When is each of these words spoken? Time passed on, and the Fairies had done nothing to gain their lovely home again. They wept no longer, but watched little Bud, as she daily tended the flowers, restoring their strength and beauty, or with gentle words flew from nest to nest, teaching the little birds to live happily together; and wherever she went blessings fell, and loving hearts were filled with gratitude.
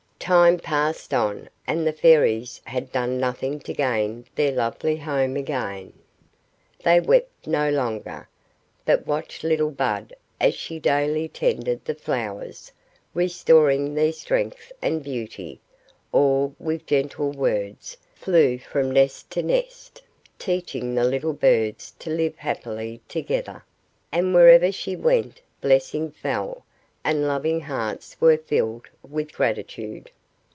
Time 0.23 0.59
passed 0.59 1.15
on, 1.15 1.49
and 1.65 1.85
the 1.85 1.91
Fairies 1.91 2.61
had 2.65 2.91
done 2.91 3.17
nothing 3.17 3.59
to 3.59 3.73
gain 3.73 4.23
their 4.35 4.51
lovely 4.51 4.95
home 4.95 5.35
again. 5.35 5.91
They 6.83 6.99
wept 6.99 7.47
no 7.47 7.71
longer, 7.71 8.29
but 8.85 9.07
watched 9.07 9.43
little 9.43 9.71
Bud, 9.71 10.13
as 10.39 10.53
she 10.53 10.77
daily 10.79 11.27
tended 11.27 11.83
the 11.83 11.95
flowers, 11.95 12.71
restoring 13.15 13.95
their 13.95 14.13
strength 14.13 14.71
and 14.79 15.03
beauty, 15.03 15.59
or 16.11 16.53
with 16.59 16.85
gentle 16.85 17.31
words 17.31 17.97
flew 18.13 18.59
from 18.59 18.91
nest 18.91 19.31
to 19.31 19.41
nest, 19.43 20.03
teaching 20.37 20.93
the 20.93 21.03
little 21.03 21.33
birds 21.33 21.93
to 21.97 22.11
live 22.11 22.37
happily 22.37 23.01
together; 23.09 23.65
and 24.11 24.35
wherever 24.35 24.71
she 24.71 24.95
went 24.95 25.41
blessings 25.61 26.15
fell, 26.15 26.63
and 27.03 27.27
loving 27.27 27.61
hearts 27.61 28.15
were 28.21 28.37
filled 28.37 28.85
with 29.01 29.33
gratitude. 29.33 30.11